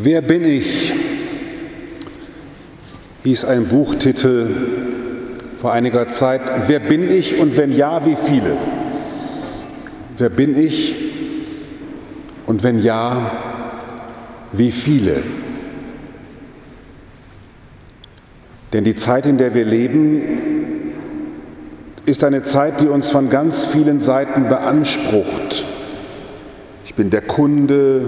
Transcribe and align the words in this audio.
Wer 0.00 0.22
bin 0.22 0.44
ich? 0.44 0.92
hieß 3.24 3.46
ein 3.46 3.66
Buchtitel 3.66 4.46
vor 5.60 5.72
einiger 5.72 6.06
Zeit. 6.08 6.40
Wer 6.68 6.78
bin 6.78 7.10
ich 7.10 7.40
und 7.40 7.56
wenn 7.56 7.72
ja, 7.72 8.06
wie 8.06 8.14
viele? 8.14 8.56
Wer 10.16 10.28
bin 10.28 10.56
ich 10.56 10.94
und 12.46 12.62
wenn 12.62 12.80
ja, 12.80 13.32
wie 14.52 14.70
viele? 14.70 15.16
Denn 18.72 18.84
die 18.84 18.94
Zeit, 18.94 19.26
in 19.26 19.36
der 19.36 19.52
wir 19.52 19.64
leben, 19.64 20.22
ist 22.06 22.22
eine 22.22 22.44
Zeit, 22.44 22.80
die 22.80 22.86
uns 22.86 23.10
von 23.10 23.30
ganz 23.30 23.64
vielen 23.64 23.98
Seiten 23.98 24.48
beansprucht. 24.48 25.64
Ich 26.84 26.94
bin 26.94 27.10
der 27.10 27.22
Kunde, 27.22 28.04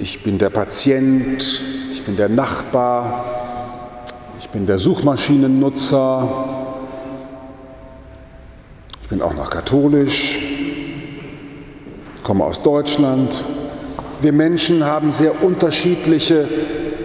ich 0.00 0.22
bin 0.22 0.38
der 0.38 0.48
Patient, 0.48 1.60
ich 1.92 2.02
bin 2.02 2.16
der 2.16 2.30
Nachbar, 2.30 4.06
ich 4.38 4.48
bin 4.48 4.66
der 4.66 4.78
Suchmaschinennutzer, 4.78 6.26
ich 9.02 9.08
bin 9.08 9.20
auch 9.20 9.34
noch 9.34 9.50
katholisch, 9.50 10.38
komme 12.22 12.44
aus 12.44 12.62
Deutschland. 12.62 13.44
Wir 14.22 14.32
Menschen 14.32 14.84
haben 14.84 15.10
sehr 15.10 15.42
unterschiedliche 15.42 16.48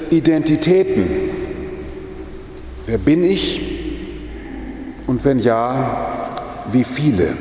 Identitäten. 0.09 1.08
Wer 2.86 2.98
bin 2.98 3.23
ich? 3.23 3.62
Und 5.08 5.23
wenn 5.25 5.39
ja, 5.39 6.31
wie 6.72 6.84
viele? 6.84 7.36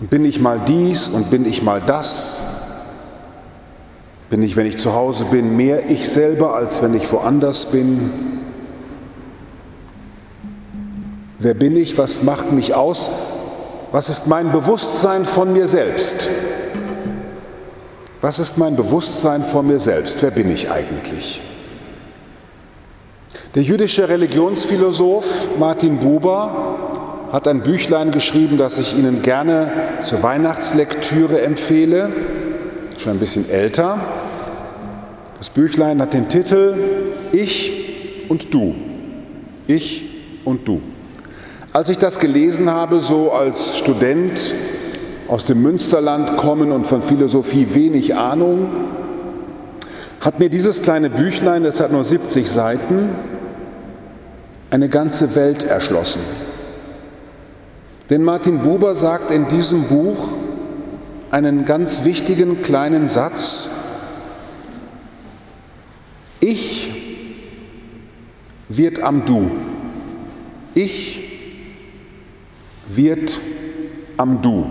Und 0.00 0.10
bin 0.10 0.24
ich 0.24 0.40
mal 0.40 0.60
dies 0.66 1.08
und 1.08 1.30
bin 1.30 1.46
ich 1.46 1.62
mal 1.62 1.80
das? 1.80 2.63
Bin 4.34 4.42
ich, 4.42 4.56
wenn 4.56 4.66
ich 4.66 4.78
zu 4.78 4.94
Hause 4.94 5.26
bin, 5.26 5.56
mehr 5.56 5.88
ich 5.88 6.08
selber, 6.08 6.56
als 6.56 6.82
wenn 6.82 6.92
ich 6.92 7.12
woanders 7.12 7.66
bin? 7.66 8.10
Wer 11.38 11.54
bin 11.54 11.76
ich? 11.76 11.96
Was 11.98 12.24
macht 12.24 12.50
mich 12.50 12.74
aus? 12.74 13.10
Was 13.92 14.08
ist 14.08 14.26
mein 14.26 14.50
Bewusstsein 14.50 15.24
von 15.24 15.52
mir 15.52 15.68
selbst? 15.68 16.28
Was 18.22 18.40
ist 18.40 18.58
mein 18.58 18.74
Bewusstsein 18.74 19.44
von 19.44 19.68
mir 19.68 19.78
selbst? 19.78 20.20
Wer 20.20 20.32
bin 20.32 20.50
ich 20.50 20.68
eigentlich? 20.68 21.40
Der 23.54 23.62
jüdische 23.62 24.08
Religionsphilosoph 24.08 25.46
Martin 25.60 25.98
Buber 25.98 27.28
hat 27.30 27.46
ein 27.46 27.62
Büchlein 27.62 28.10
geschrieben, 28.10 28.56
das 28.56 28.78
ich 28.78 28.98
Ihnen 28.98 29.22
gerne 29.22 29.70
zur 30.02 30.24
Weihnachtslektüre 30.24 31.40
empfehle 31.40 32.10
schon 32.98 33.12
ein 33.12 33.18
bisschen 33.18 33.48
älter. 33.50 33.98
Das 35.44 35.50
Büchlein 35.50 36.00
hat 36.00 36.14
den 36.14 36.30
Titel 36.30 36.74
Ich 37.30 38.30
und 38.30 38.54
du. 38.54 38.74
Ich 39.66 40.06
und 40.42 40.66
du. 40.66 40.80
Als 41.70 41.90
ich 41.90 41.98
das 41.98 42.18
gelesen 42.18 42.70
habe, 42.70 43.00
so 43.00 43.30
als 43.30 43.76
Student 43.76 44.54
aus 45.28 45.44
dem 45.44 45.62
Münsterland 45.62 46.38
kommen 46.38 46.72
und 46.72 46.86
von 46.86 47.02
Philosophie 47.02 47.66
wenig 47.74 48.14
Ahnung, 48.14 48.70
hat 50.22 50.38
mir 50.38 50.48
dieses 50.48 50.80
kleine 50.80 51.10
Büchlein, 51.10 51.62
das 51.62 51.78
hat 51.78 51.92
nur 51.92 52.04
70 52.04 52.50
Seiten, 52.50 53.10
eine 54.70 54.88
ganze 54.88 55.34
Welt 55.34 55.64
erschlossen. 55.64 56.22
Denn 58.08 58.22
Martin 58.22 58.60
Buber 58.60 58.94
sagt 58.94 59.30
in 59.30 59.46
diesem 59.48 59.82
Buch, 59.88 60.26
einen 61.30 61.66
ganz 61.66 62.06
wichtigen 62.06 62.62
kleinen 62.62 63.08
Satz. 63.08 63.82
Ich 66.44 66.90
wird 68.76 69.02
am 69.02 69.24
Du. 69.24 69.50
Ich 70.74 71.22
wird 72.88 73.40
am 74.16 74.42
Du. 74.42 74.66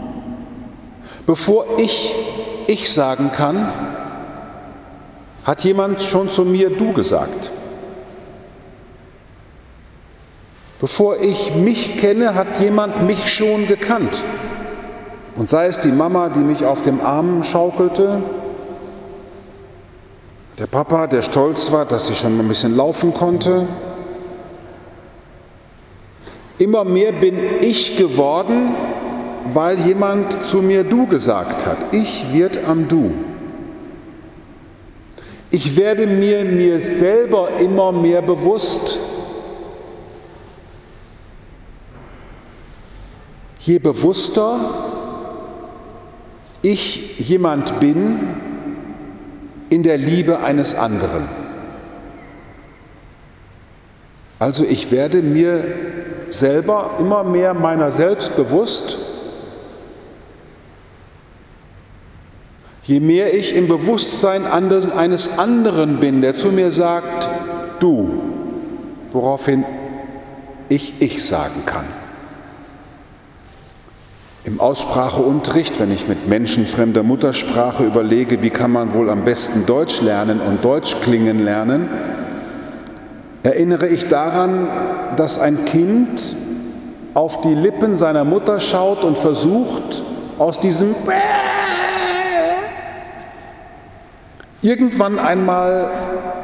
Bevor 1.25 1.79
ich 1.79 2.13
ich 2.67 2.91
sagen 2.93 3.31
kann, 3.35 3.67
hat 5.45 5.63
jemand 5.63 6.01
schon 6.01 6.29
zu 6.29 6.45
mir 6.45 6.69
Du 6.69 6.93
gesagt. 6.93 7.51
Bevor 10.79 11.19
ich 11.19 11.55
mich 11.55 11.97
kenne, 11.97 12.35
hat 12.35 12.59
jemand 12.59 13.03
mich 13.03 13.31
schon 13.31 13.67
gekannt. 13.67 14.21
Und 15.35 15.49
sei 15.49 15.67
es 15.67 15.79
die 15.79 15.91
Mama, 15.91 16.29
die 16.29 16.39
mich 16.39 16.65
auf 16.65 16.81
dem 16.81 17.01
Arm 17.01 17.43
schaukelte, 17.43 18.21
der 20.59 20.67
Papa, 20.67 21.07
der 21.07 21.23
stolz 21.23 21.71
war, 21.71 21.85
dass 21.85 22.07
sie 22.07 22.15
schon 22.15 22.39
ein 22.39 22.47
bisschen 22.47 22.75
laufen 22.75 23.13
konnte. 23.13 23.65
Immer 26.63 26.85
mehr 26.85 27.11
bin 27.11 27.35
ich 27.59 27.97
geworden, 27.97 28.73
weil 29.43 29.77
jemand 29.79 30.45
zu 30.45 30.61
mir 30.61 30.85
du 30.85 31.07
gesagt 31.07 31.65
hat. 31.65 31.75
Ich 31.91 32.31
wird 32.31 32.63
am 32.65 32.87
du. 32.87 33.11
Ich 35.51 35.75
werde 35.75 36.07
mir 36.07 36.45
mir 36.45 36.79
selber 36.79 37.59
immer 37.59 37.91
mehr 37.91 38.21
bewusst. 38.21 38.97
Je 43.59 43.79
bewusster 43.79 44.57
ich 46.61 47.19
jemand 47.19 47.81
bin 47.81 48.19
in 49.69 49.83
der 49.83 49.97
Liebe 49.97 50.39
eines 50.39 50.75
anderen. 50.75 51.27
Also 54.39 54.63
ich 54.63 54.91
werde 54.91 55.21
mir 55.21 55.65
selber 56.29 56.91
immer 56.99 57.23
mehr 57.23 57.53
meiner 57.53 57.91
selbst 57.91 58.35
bewusst, 58.35 58.97
je 62.83 62.99
mehr 62.99 63.33
ich 63.33 63.55
im 63.55 63.67
Bewusstsein 63.67 64.45
eines 64.45 65.37
anderen 65.37 65.99
bin, 65.99 66.21
der 66.21 66.35
zu 66.35 66.49
mir 66.49 66.71
sagt, 66.71 67.29
du, 67.79 68.21
woraufhin 69.11 69.63
ich 70.69 71.01
ich 71.01 71.25
sagen 71.25 71.65
kann. 71.65 71.85
Im 74.45 74.59
Ausspracheunterricht, 74.59 75.79
wenn 75.79 75.91
ich 75.91 76.09
mit 76.09 76.27
Menschen 76.27 76.65
fremder 76.65 77.03
Muttersprache 77.03 77.85
überlege, 77.85 78.41
wie 78.41 78.49
kann 78.49 78.71
man 78.71 78.93
wohl 78.93 79.09
am 79.09 79.23
besten 79.23 79.65
Deutsch 79.65 80.01
lernen 80.01 80.41
und 80.41 80.65
Deutsch 80.65 80.97
klingen 80.99 81.45
lernen, 81.45 81.87
erinnere 83.43 83.87
ich 83.87 84.07
daran, 84.07 84.67
dass 85.17 85.39
ein 85.39 85.65
Kind 85.65 86.35
auf 87.13 87.41
die 87.41 87.53
Lippen 87.53 87.97
seiner 87.97 88.23
Mutter 88.23 88.59
schaut 88.59 89.03
und 89.03 89.19
versucht, 89.19 90.03
aus 90.39 90.59
diesem 90.59 90.95
irgendwann 94.61 95.19
einmal 95.19 95.91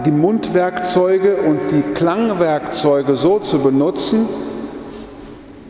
die 0.05 0.11
Mundwerkzeuge 0.11 1.37
und 1.37 1.71
die 1.71 1.81
Klangwerkzeuge 1.93 3.15
so 3.15 3.39
zu 3.39 3.59
benutzen, 3.59 4.27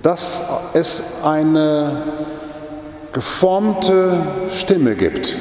dass 0.02 0.72
es 0.74 1.24
eine 1.24 2.04
geformte 3.14 4.18
Stimme 4.56 4.96
gibt, 4.96 5.36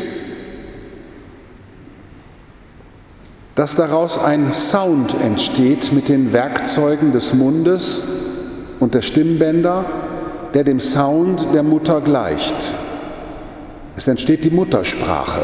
dass 3.58 3.74
daraus 3.74 4.18
ein 4.18 4.52
Sound 4.54 5.20
entsteht 5.20 5.92
mit 5.92 6.08
den 6.08 6.32
Werkzeugen 6.32 7.10
des 7.12 7.34
Mundes 7.34 8.04
und 8.78 8.94
der 8.94 9.02
Stimmbänder, 9.02 9.84
der 10.54 10.62
dem 10.62 10.78
Sound 10.78 11.44
der 11.52 11.64
Mutter 11.64 12.00
gleicht. 12.00 12.70
Es 13.96 14.06
entsteht 14.06 14.44
die 14.44 14.50
Muttersprache. 14.50 15.40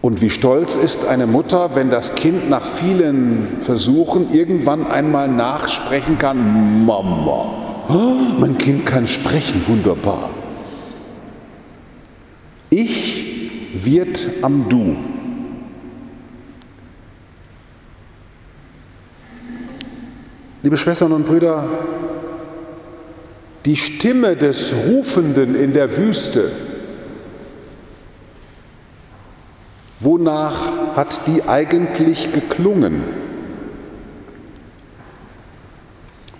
Und 0.00 0.20
wie 0.20 0.30
stolz 0.30 0.74
ist 0.74 1.06
eine 1.06 1.28
Mutter, 1.28 1.76
wenn 1.76 1.88
das 1.88 2.16
Kind 2.16 2.50
nach 2.50 2.64
vielen 2.64 3.58
Versuchen 3.60 4.34
irgendwann 4.34 4.88
einmal 4.88 5.28
nachsprechen 5.28 6.18
kann, 6.18 6.84
Mama, 6.84 7.44
mein 8.40 8.58
Kind 8.58 8.86
kann 8.86 9.06
sprechen, 9.06 9.62
wunderbar. 9.68 10.30
Ich 12.70 13.52
wird 13.72 14.26
am 14.42 14.68
Du. 14.68 14.96
Liebe 20.62 20.76
Schwestern 20.76 21.12
und 21.12 21.26
Brüder, 21.26 21.64
die 23.64 23.76
Stimme 23.76 24.36
des 24.36 24.74
Rufenden 24.88 25.54
in 25.54 25.72
der 25.72 25.96
Wüste, 25.96 26.50
Wonach 30.02 30.96
hat 30.96 31.28
die 31.28 31.44
eigentlich 31.44 32.32
geklungen? 32.32 33.04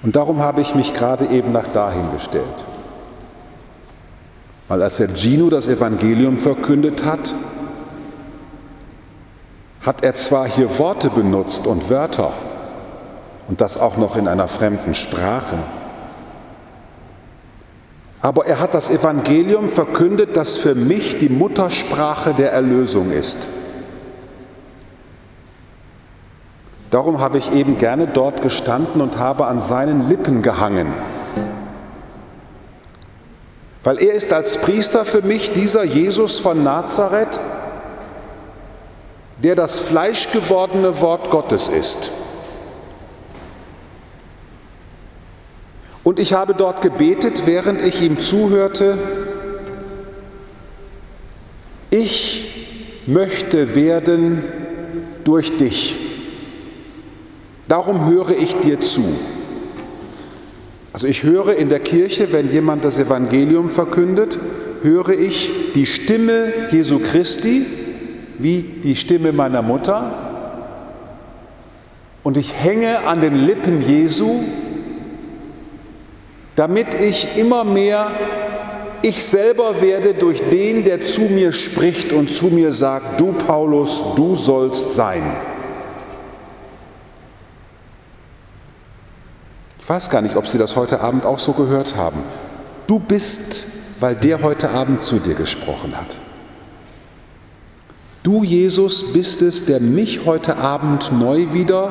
Und 0.03 0.17
darum 0.17 0.41
habe 0.41 0.63
ich 0.63 0.75
mich 0.75 0.95
gerade 0.95 1.27
eben 1.27 1.53
nach 1.53 1.69
dahin 1.69 2.11
gestellt. 2.13 2.45
Weil 4.67 4.83
als 4.83 4.97
der 4.97 5.15
Gino 5.15 5.49
das 5.49 5.69
Evangelium 5.69 6.39
verkündet 6.39 7.05
hat, 7.05 7.35
hat 9.83 10.03
er 10.03 10.15
zwar 10.15 10.49
hier 10.49 10.79
Worte 10.79 11.09
benutzt 11.11 11.65
und 11.69 11.89
Wörter, 11.89 12.33
und 13.49 13.61
das 13.61 13.79
auch 13.79 13.97
noch 13.97 14.17
in 14.17 14.29
einer 14.29 14.49
fremden 14.49 14.95
Sprache, 14.95 15.59
aber 18.23 18.47
er 18.47 18.61
hat 18.61 18.73
das 18.73 18.89
Evangelium 18.89 19.69
verkündet, 19.69 20.37
das 20.37 20.57
für 20.57 20.77
mich 20.77 21.19
die 21.19 21.29
Muttersprache 21.29 22.35
der 22.35 22.53
Erlösung 22.53 23.11
ist. 23.11 23.49
Darum 26.91 27.19
habe 27.19 27.39
ich 27.39 27.53
eben 27.53 27.79
gerne 27.79 28.07
dort 28.07 28.41
gestanden 28.41 29.01
und 29.01 29.19
habe 29.19 29.47
an 29.47 29.61
seinen 29.61 30.09
Lippen 30.09 30.41
gehangen. 30.41 30.93
Weil 33.83 33.99
er 33.99 34.13
ist 34.13 34.33
als 34.33 34.59
Priester 34.59 35.05
für 35.05 35.23
mich 35.23 35.53
dieser 35.53 35.83
Jesus 35.83 36.39
von 36.39 36.63
Nazareth, 36.63 37.41
der 39.43 39.57
das 39.57 39.81
fleischgewordene 39.81 41.01
Wort 41.01 41.31
Gottes 41.31 41.69
ist. 41.69 42.13
Und 46.05 46.19
ich 46.19 46.33
habe 46.33 46.55
dort 46.55 46.83
gebetet, 46.83 47.43
während 47.47 47.81
ich 47.81 48.03
ihm 48.03 48.21
zuhörte, 48.21 48.99
ich 51.91 53.03
möchte 53.07 53.75
werden 53.75 54.43
durch 55.25 55.57
dich. 55.57 55.97
Darum 57.69 58.07
höre 58.07 58.31
ich 58.31 58.55
dir 58.57 58.81
zu. 58.81 59.05
Also 60.93 61.07
ich 61.07 61.23
höre 61.23 61.57
in 61.57 61.69
der 61.69 61.81
Kirche, 61.81 62.33
wenn 62.33 62.49
jemand 62.49 62.85
das 62.85 62.99
Evangelium 62.99 63.71
verkündet, 63.71 64.39
höre 64.83 65.11
ich 65.11 65.51
die 65.75 65.87
Stimme 65.87 66.53
Jesu 66.71 66.99
Christi, 66.99 67.65
wie 68.39 68.63
die 68.63 68.97
Stimme 68.97 69.33
meiner 69.33 69.63
Mutter. 69.63 70.33
Und 72.23 72.37
ich 72.37 72.53
hänge 72.53 73.07
an 73.07 73.21
den 73.21 73.47
Lippen 73.47 73.81
Jesu, 73.81 74.43
damit 76.57 76.95
ich 76.95 77.37
immer 77.37 77.65
mehr 77.65 78.11
ich 79.03 79.25
selber 79.25 79.83
werde 79.83 80.15
durch 80.15 80.41
den, 80.51 80.85
der 80.85 81.03
zu 81.03 81.23
mir 81.23 81.53
spricht 81.53 82.13
und 82.13 82.33
zu 82.33 82.47
mir 82.47 82.73
sagt, 82.73 83.21
du 83.21 83.33
Paulus, 83.33 84.03
du 84.15 84.37
sollst 84.37 84.95
sein. 84.95 85.23
Ich 89.81 89.89
weiß 89.89 90.09
gar 90.09 90.23
nicht, 90.23 90.37
ob 90.37 90.47
Sie 90.47 90.59
das 90.59 90.77
heute 90.77 91.01
Abend 91.01 91.27
auch 91.27 91.41
so 91.41 91.53
gehört 91.53 91.97
haben. 91.97 92.21
Du 92.87 93.01
bist, 93.01 93.67
weil 93.99 94.15
der 94.15 94.41
heute 94.41 94.71
Abend 94.71 95.03
zu 95.03 95.19
dir 95.19 95.35
gesprochen 95.35 95.97
hat. 95.97 96.17
Du, 98.23 98.45
Jesus, 98.45 99.13
bist 99.13 99.43
es, 99.43 99.65
der 99.65 99.81
mich 99.81 100.25
heute 100.25 100.57
Abend 100.57 101.11
neu 101.11 101.53
wieder 101.53 101.91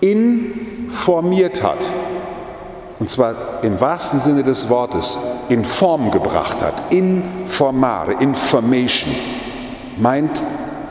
informiert 0.00 1.62
hat. 1.62 1.90
Und 2.98 3.10
zwar 3.10 3.62
im 3.62 3.78
wahrsten 3.78 4.20
Sinne 4.20 4.42
des 4.42 4.68
Wortes 4.70 5.18
in 5.48 5.64
Form 5.64 6.10
gebracht 6.10 6.62
hat. 6.62 6.92
Informare, 6.92 8.14
Information 8.20 9.14
meint, 9.98 10.42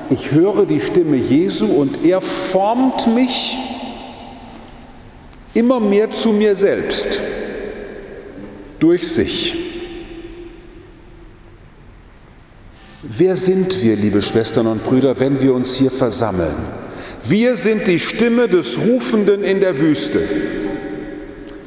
ich 0.10 0.32
höre 0.32 0.66
die 0.66 0.82
Stimme 0.82 1.18
Jesu 1.18 1.66
und 1.66 2.06
er 2.06 2.22
formt 2.22 3.08
mich 3.08 3.58
immer 5.54 5.80
mehr 5.80 6.12
zu 6.12 6.30
mir 6.30 6.56
selbst 6.56 7.20
durch 8.80 9.08
sich. 9.08 9.56
Wer 13.02 13.36
sind 13.36 13.82
wir, 13.82 13.96
liebe 13.96 14.22
Schwestern 14.22 14.68
und 14.68 14.84
Brüder, 14.84 15.20
wenn 15.20 15.40
wir 15.40 15.54
uns 15.54 15.76
hier 15.76 15.92
versammeln? 15.92 16.56
Wir 17.24 17.56
sind 17.56 17.88
die 17.88 18.00
Stimme 18.00 18.48
des 18.48 18.80
Rufenden 18.80 19.44
in 19.44 19.60
der 19.60 19.80
Wüste. 19.80 20.22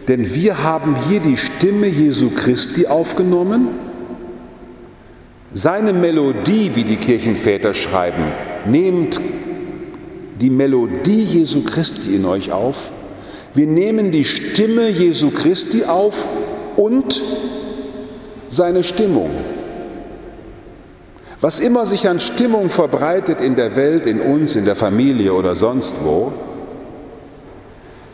Denn 0.08 0.34
wir 0.34 0.62
haben 0.62 0.96
hier 1.08 1.20
die 1.20 1.36
Stimme 1.36 1.86
Jesu 1.86 2.30
Christi 2.30 2.86
aufgenommen. 2.86 3.68
Seine 5.52 5.92
Melodie, 5.92 6.70
wie 6.74 6.84
die 6.84 6.96
Kirchenväter 6.96 7.74
schreiben, 7.74 8.32
nehmt 8.66 9.20
die 10.40 10.50
Melodie 10.50 11.24
Jesu 11.24 11.62
Christi 11.62 12.14
in 12.14 12.24
euch 12.24 12.52
auf. 12.52 12.90
Wir 13.54 13.66
nehmen 13.66 14.10
die 14.10 14.24
Stimme 14.24 14.88
Jesu 14.88 15.30
Christi 15.30 15.84
auf 15.84 16.26
und 16.76 17.22
seine 18.48 18.84
Stimmung. 18.84 19.30
Was 21.40 21.60
immer 21.60 21.86
sich 21.86 22.08
an 22.08 22.18
Stimmung 22.18 22.70
verbreitet 22.70 23.40
in 23.40 23.56
der 23.56 23.76
Welt, 23.76 24.06
in 24.06 24.20
uns, 24.20 24.56
in 24.56 24.64
der 24.64 24.74
Familie 24.74 25.34
oder 25.34 25.54
sonst 25.54 25.96
wo, 26.02 26.32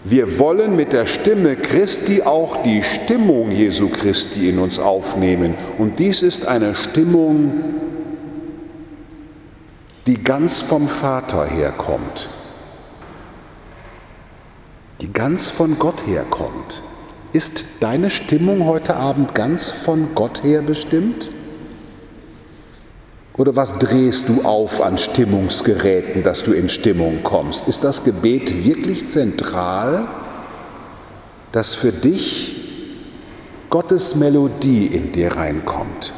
wir 0.05 0.39
wollen 0.39 0.77
mit 0.77 0.93
der 0.93 1.07
Stimme 1.07 1.57
Christi 1.57 2.23
auch 2.23 2.63
die 2.63 2.83
Stimmung 2.83 3.51
Jesu 3.51 3.89
Christi 3.89 4.51
in 4.51 4.59
uns 4.59 4.79
aufnehmen. 4.79 5.55
Und 5.79 5.99
dies 5.99 6.21
ist 6.21 6.47
eine 6.47 6.75
Stimmung, 6.75 7.65
die 10.07 10.23
ganz 10.23 10.61
vom 10.61 10.89
Vater 10.89 11.47
herkommt, 11.47 12.29
die 15.01 15.11
ganz 15.11 15.49
von 15.49 15.79
Gott 15.79 16.07
herkommt. 16.07 16.83
Ist 17.33 17.65
deine 17.81 18.11
Stimmung 18.11 18.67
heute 18.67 18.97
Abend 18.97 19.35
ganz 19.35 19.71
von 19.71 20.15
Gott 20.15 20.45
her 20.45 20.61
bestimmt? 20.61 21.31
Oder 23.37 23.57
was 23.57 23.79
drehst 23.81 24.29
du 24.29 24.43
auf 24.43 24.81
an 24.81 24.97
Stimmungsgeräten, 24.97 26.23
dass 26.23 26.45
du 26.45 26.53
in 26.53 26.69
Stimmung 26.69 27.25
kommst? 27.25 27.67
Ist 27.67 27.83
das 27.83 28.05
Gebet 28.05 28.65
wirklich 28.65 29.09
zentral, 29.09 30.07
dass 31.51 31.75
für 31.75 31.91
dich 31.91 32.57
Gottes 33.71 34.15
Melodie 34.15 34.87
in 34.87 35.11
dir 35.11 35.33
reinkommt? 35.33 36.13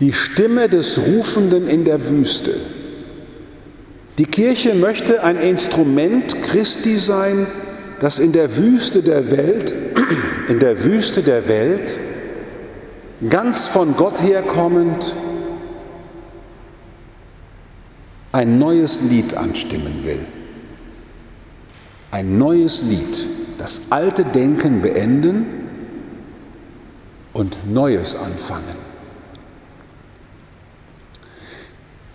Die 0.00 0.12
Stimme 0.12 0.68
des 0.68 0.98
Rufenden 0.98 1.66
in 1.66 1.86
der 1.86 2.08
Wüste. 2.08 2.54
Die 4.18 4.26
Kirche 4.26 4.74
möchte 4.74 5.24
ein 5.24 5.38
Instrument 5.38 6.42
Christi 6.42 6.98
sein, 6.98 7.46
das 7.98 8.18
in 8.18 8.32
der 8.32 8.56
Wüste 8.56 9.02
der 9.02 9.30
Welt, 9.30 9.74
in 10.48 10.58
der 10.58 10.84
Wüste 10.84 11.22
der 11.22 11.48
Welt 11.48 11.96
ganz 13.28 13.66
von 13.66 13.96
Gott 13.96 14.20
herkommend 14.20 15.14
ein 18.32 18.58
neues 18.58 19.02
Lied 19.02 19.34
anstimmen 19.34 20.04
will. 20.04 20.24
Ein 22.10 22.38
neues 22.38 22.82
Lied, 22.82 23.26
das 23.58 23.90
alte 23.90 24.24
Denken 24.24 24.80
beenden 24.80 25.46
und 27.32 27.56
Neues 27.72 28.16
anfangen. 28.16 28.88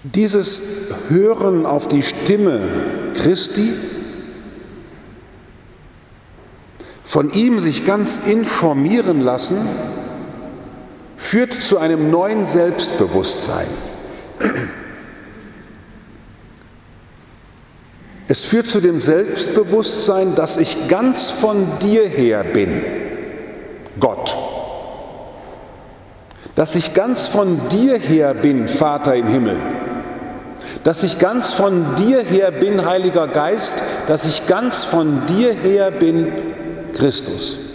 Dieses 0.03 0.63
Hören 1.09 1.65
auf 1.65 1.87
die 1.87 2.03
Stimme 2.03 2.59
Christi, 3.13 3.73
von 7.03 7.29
ihm 7.29 7.59
sich 7.59 7.85
ganz 7.85 8.17
informieren 8.17 9.21
lassen, 9.21 9.57
führt 11.33 11.63
zu 11.63 11.79
einem 11.79 12.11
neuen 12.11 12.45
Selbstbewusstsein. 12.45 13.65
Es 18.27 18.43
führt 18.43 18.69
zu 18.69 18.79
dem 18.79 18.99
Selbstbewusstsein, 18.99 20.35
dass 20.35 20.57
ich 20.57 20.87
ganz 20.89 21.31
von 21.31 21.65
dir 21.81 22.07
her 22.07 22.43
bin, 22.43 22.83
Gott. 23.99 24.37
Dass 26.53 26.75
ich 26.75 26.93
ganz 26.93 27.25
von 27.25 27.67
dir 27.69 27.97
her 27.97 28.35
bin, 28.35 28.67
Vater 28.67 29.15
im 29.15 29.25
Himmel. 29.25 29.57
Dass 30.83 31.01
ich 31.01 31.17
ganz 31.17 31.51
von 31.51 31.95
dir 31.95 32.21
her 32.21 32.51
bin, 32.51 32.85
Heiliger 32.85 33.27
Geist. 33.27 33.73
Dass 34.07 34.25
ich 34.25 34.45
ganz 34.45 34.83
von 34.83 35.25
dir 35.25 35.51
her 35.51 35.89
bin, 35.89 36.31
Christus. 36.93 37.72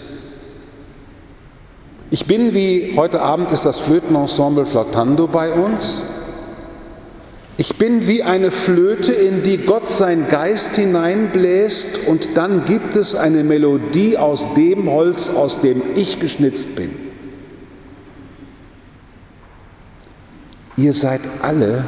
Ich 2.11 2.25
bin 2.25 2.55
wie 2.55 2.93
heute 2.95 3.21
Abend 3.21 3.51
ist 3.51 3.65
das 3.65 3.77
Flötenensemble 3.77 4.65
Flautando 4.65 5.27
bei 5.27 5.53
uns. 5.53 6.05
Ich 7.57 7.75
bin 7.75 8.07
wie 8.07 8.23
eine 8.23 8.51
Flöte, 8.51 9.11
in 9.11 9.43
die 9.43 9.57
Gott 9.57 9.91
sein 9.91 10.27
Geist 10.27 10.75
hineinbläst 10.77 12.07
und 12.07 12.35
dann 12.35 12.65
gibt 12.65 12.95
es 12.95 13.13
eine 13.13 13.43
Melodie 13.43 14.17
aus 14.17 14.53
dem 14.55 14.89
Holz, 14.89 15.29
aus 15.29 15.61
dem 15.61 15.83
ich 15.95 16.19
geschnitzt 16.19 16.75
bin. 16.75 16.89
Ihr 20.77 20.93
seid 20.93 21.21
alle 21.43 21.83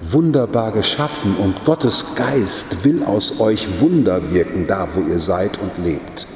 wunderbar 0.00 0.70
geschaffen 0.70 1.34
und 1.36 1.64
Gottes 1.64 2.14
Geist 2.14 2.84
will 2.84 3.02
aus 3.04 3.40
euch 3.40 3.80
Wunder 3.80 4.32
wirken, 4.32 4.66
da 4.68 4.86
wo 4.94 5.00
ihr 5.00 5.18
seid 5.18 5.58
und 5.60 5.82
lebt. 5.82 6.26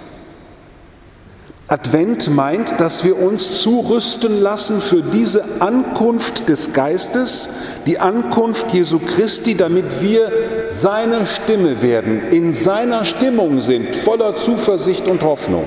Advent 1.71 2.35
meint, 2.35 2.81
dass 2.81 3.05
wir 3.05 3.21
uns 3.21 3.61
zurüsten 3.61 4.41
lassen 4.41 4.81
für 4.81 5.03
diese 5.03 5.45
Ankunft 5.61 6.49
des 6.49 6.73
Geistes, 6.73 7.51
die 7.85 7.99
Ankunft 7.99 8.73
Jesu 8.73 8.99
Christi, 8.99 9.55
damit 9.55 10.01
wir 10.01 10.33
seine 10.69 11.27
Stimme 11.27 11.83
werden, 11.83 12.23
in 12.31 12.55
seiner 12.55 13.05
Stimmung 13.05 13.61
sind, 13.61 13.95
voller 13.95 14.35
Zuversicht 14.37 15.07
und 15.07 15.23
Hoffnung. 15.23 15.65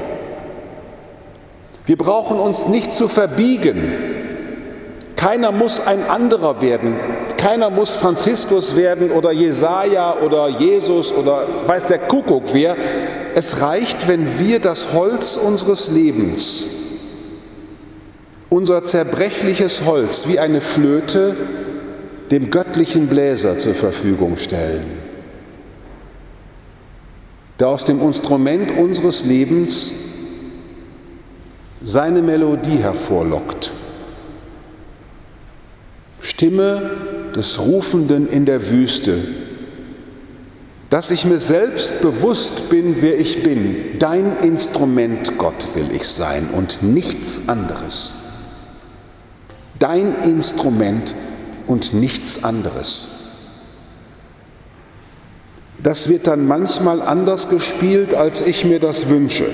Wir 1.86 1.98
brauchen 1.98 2.40
uns 2.40 2.68
nicht 2.68 2.96
zu 2.96 3.08
verbiegen. 3.08 3.94
Keiner 5.16 5.52
muss 5.52 5.86
ein 5.86 6.10
anderer 6.10 6.64
werden. 6.64 6.96
Keiner 7.38 7.70
muss 7.70 7.94
Franziskus 7.94 8.76
werden 8.76 9.12
oder 9.12 9.32
Jesaja 9.32 10.16
oder 10.26 10.48
Jesus 10.48 11.14
oder 11.14 11.44
weiß 11.68 11.86
der 11.86 12.00
Kuckuck 12.00 12.46
wer. 12.54 12.76
Es 13.34 13.62
reicht, 13.62 14.08
wenn 14.08 14.40
wir 14.40 14.60
das 14.60 14.94
Holz 14.94 15.38
unseres 15.38 15.90
Lebens, 15.90 16.66
unser 18.50 18.84
zerbrechliches 18.84 19.86
Holz 19.86 20.28
wie 20.28 20.40
eine 20.40 20.62
Flöte, 20.62 21.36
dem 22.32 22.50
göttlichen 22.50 23.08
Bläser 23.08 23.60
zur 23.60 23.76
Verfügung 23.76 24.38
stellen, 24.38 24.86
der 27.60 27.70
aus 27.70 27.86
dem 27.86 28.02
Instrument 28.02 28.72
unseres 28.78 29.26
Lebens 29.26 29.94
seine 31.84 32.22
Melodie 32.22 32.78
hervorlockt. 32.78 33.72
Stimme 36.22 36.92
des 37.36 37.60
Rufenden 37.60 38.30
in 38.30 38.46
der 38.46 38.70
Wüste, 38.70 39.18
dass 40.92 41.10
ich 41.10 41.26
mir 41.26 41.40
selbst 41.40 42.02
bewusst 42.02 42.70
bin, 42.70 42.98
wer 43.00 43.18
ich 43.18 43.44
bin. 43.44 43.98
Dein 43.98 44.38
Instrument, 44.44 45.38
Gott, 45.38 45.74
will 45.74 45.90
ich 45.96 46.04
sein 46.04 46.50
und 46.52 46.84
nichts 46.84 47.48
anderes. 47.48 48.34
Dein 49.80 50.22
Instrument 50.24 51.16
und 51.66 51.94
nichts 51.94 52.44
anderes. 52.44 53.20
Das 55.82 56.10
wird 56.10 56.28
dann 56.28 56.46
manchmal 56.46 57.02
anders 57.02 57.48
gespielt, 57.48 58.14
als 58.14 58.42
ich 58.42 58.66
mir 58.66 58.82
das 58.82 59.08
wünsche. 59.08 59.50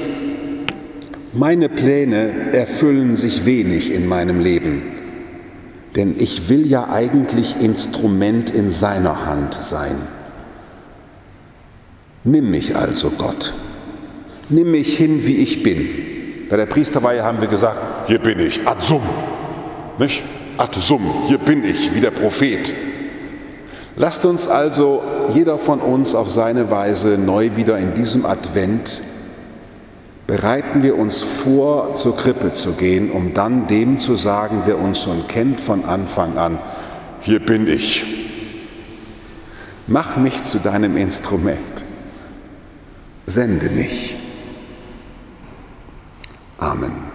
Meine 1.34 1.70
Pläne 1.70 2.51
erfüllen 2.51 3.15
sich 3.15 3.46
wenig 3.46 3.91
in 3.91 4.08
meinem 4.08 4.39
Leben, 4.39 4.82
denn 5.96 6.15
ich 6.17 6.50
will 6.50 6.65
ja 6.65 6.89
eigentlich 6.89 7.62
Instrument 7.62 8.50
in 8.50 8.72
seiner 8.72 9.27
Hand 9.27 9.60
sein. 9.62 10.16
Nimm 12.27 12.51
mich 12.51 12.75
also, 12.75 13.10
Gott. 13.12 13.53
Nimm 14.50 14.72
mich 14.72 14.98
hin, 14.98 15.25
wie 15.25 15.38
ich 15.38 15.63
bin. 15.63 15.88
Bei 16.50 16.57
der 16.57 16.65
Priesterweihe 16.65 17.24
haben 17.24 17.39
wir 17.39 17.48
gesagt, 17.48 17.79
hier 18.07 18.19
bin 18.19 18.38
ich, 18.41 18.67
ad 18.67 18.84
sum. 18.84 19.01
Nicht? 19.98 20.24
Ad 20.57 20.77
sum, 20.77 21.10
hier 21.27 21.38
bin 21.38 21.63
ich, 21.63 21.93
wie 21.93 22.01
der 22.01 22.12
Prophet. 22.12 22.74
Lasst 23.96 24.25
uns 24.25 24.50
also 24.50 25.01
jeder 25.34 25.57
von 25.57 25.79
uns 25.79 26.15
auf 26.15 26.29
seine 26.29 26.69
Weise 26.69 27.17
neu 27.17 27.55
wieder 27.55 27.77
in 27.77 27.93
diesem 27.93 28.25
Advent 28.25 29.01
bereiten 30.27 30.84
wir 30.84 30.98
uns 30.98 31.22
vor, 31.22 31.96
zur 31.96 32.17
Krippe 32.17 32.51
zu 32.51 32.74
gehen, 32.74 33.10
um 33.10 33.34
dann 33.34 33.67
dem 33.67 34.00
zu 34.00 34.15
sagen, 34.15 34.63
der 34.67 34.77
uns 34.77 35.01
schon 35.01 35.29
kennt 35.29 35.62
von 35.62 35.86
Anfang 35.86 36.38
an, 36.38 36.60
hier 37.22 37.39
bin 37.39 37.69
ich. 37.69 38.03
Mach 39.88 40.17
mich 40.17 40.43
zu 40.43 40.57
deinem 40.57 40.98
Instrument 40.98 41.87
sende 43.27 43.69
mich. 43.69 44.15
Amen. 46.60 47.07